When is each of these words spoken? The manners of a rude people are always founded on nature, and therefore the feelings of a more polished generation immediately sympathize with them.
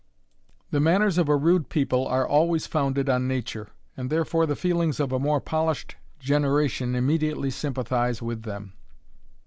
The 0.71 0.79
manners 0.79 1.19
of 1.19 1.29
a 1.29 1.35
rude 1.35 1.69
people 1.69 2.07
are 2.07 2.27
always 2.27 2.65
founded 2.65 3.07
on 3.07 3.27
nature, 3.27 3.69
and 3.95 4.09
therefore 4.09 4.47
the 4.47 4.55
feelings 4.55 4.99
of 4.99 5.11
a 5.11 5.19
more 5.19 5.39
polished 5.39 5.95
generation 6.19 6.95
immediately 6.95 7.51
sympathize 7.51 8.19
with 8.19 8.41
them. 8.41 8.73